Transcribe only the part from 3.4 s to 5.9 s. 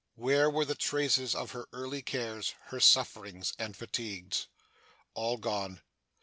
and fatigues? All gone.